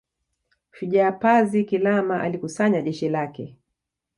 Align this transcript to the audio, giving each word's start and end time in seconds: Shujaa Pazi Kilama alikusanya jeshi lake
Shujaa 0.71 1.11
Pazi 1.11 1.63
Kilama 1.63 2.21
alikusanya 2.21 2.81
jeshi 2.81 3.09
lake 3.09 3.57